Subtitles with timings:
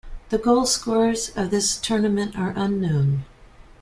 [0.29, 3.23] The goalscorers of this tournament are unknown.